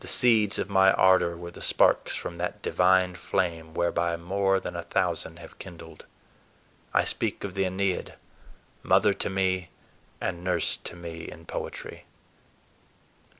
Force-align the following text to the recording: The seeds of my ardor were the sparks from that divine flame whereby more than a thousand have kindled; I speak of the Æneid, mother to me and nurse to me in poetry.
The 0.00 0.08
seeds 0.08 0.58
of 0.58 0.68
my 0.68 0.90
ardor 0.92 1.36
were 1.36 1.52
the 1.52 1.62
sparks 1.62 2.16
from 2.16 2.34
that 2.38 2.62
divine 2.62 3.14
flame 3.14 3.74
whereby 3.74 4.16
more 4.16 4.58
than 4.58 4.74
a 4.74 4.82
thousand 4.82 5.38
have 5.38 5.56
kindled; 5.60 6.04
I 6.92 7.04
speak 7.04 7.44
of 7.44 7.54
the 7.54 7.62
Æneid, 7.62 8.14
mother 8.82 9.12
to 9.14 9.30
me 9.30 9.70
and 10.20 10.42
nurse 10.42 10.78
to 10.78 10.96
me 10.96 11.28
in 11.30 11.46
poetry. 11.46 12.06